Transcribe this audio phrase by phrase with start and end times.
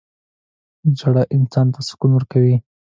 [0.99, 2.55] •ژړا انسان ته سکون ورکوي.